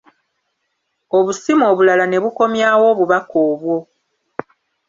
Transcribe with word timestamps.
Obusimu 1.17 1.63
obulala 1.71 2.05
ne 2.07 2.17
bukomyawo 2.23 2.85
obubaka 2.93 3.35
obwo. 3.49 3.77